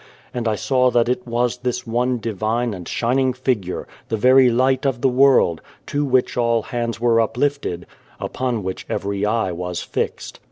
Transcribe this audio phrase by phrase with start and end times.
[0.33, 4.83] And I saw that it was this one divine and shining figure, the very Light
[4.83, 7.85] of the World, to which all hands were uplifted,
[8.19, 10.39] upon which every eye was fixed.